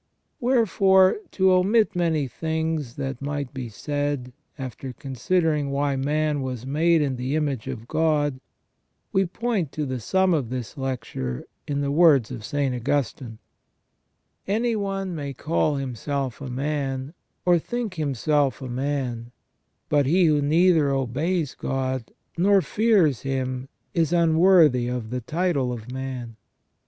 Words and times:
* 0.23 0.25
Wherefore, 0.39 1.17
to 1.33 1.51
omit 1.51 1.95
many 1.95 2.27
things 2.27 2.95
that 2.95 3.21
might 3.21 3.53
be 3.53 3.69
said, 3.69 4.33
after 4.57 4.93
con 4.93 5.13
sidering 5.13 5.69
why 5.69 5.95
man 5.95 6.41
was 6.41 6.65
made 6.65 7.03
in 7.03 7.17
the 7.17 7.35
image 7.35 7.67
of 7.67 7.87
God, 7.87 8.41
we 9.13 9.27
point 9.27 9.71
the 9.73 9.99
sum 9.99 10.33
of 10.33 10.49
this 10.49 10.75
lecture 10.75 11.45
in 11.67 11.81
the 11.81 11.91
words 11.91 12.31
of 12.31 12.43
St. 12.43 12.73
Augustine:" 12.73 13.37
Any 14.57 14.75
one 14.75 15.13
may 15.13 15.35
call 15.35 15.75
himself 15.75 16.41
a 16.41 16.49
man, 16.49 17.13
or 17.45 17.59
think 17.59 17.93
himself 17.93 18.59
a 18.59 18.67
man, 18.69 19.31
but 19.87 20.07
he 20.07 20.25
who 20.25 20.41
neither 20.41 20.89
obeys 20.89 21.53
God 21.53 22.11
nor 22.39 22.63
fears 22.63 23.21
Him 23.21 23.69
is 23.93 24.11
unworthy 24.11 24.89
the 24.89 25.21
title 25.21 25.71
of 25.71 25.91
man 25.91 26.37